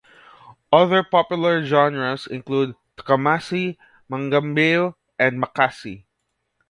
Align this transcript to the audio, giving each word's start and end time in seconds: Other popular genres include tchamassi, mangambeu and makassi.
Other 0.73 1.03
popular 1.03 1.63
genres 1.63 2.25
include 2.25 2.73
tchamassi, 2.97 3.77
mangambeu 4.09 4.95
and 5.19 5.39
makassi. 5.43 6.05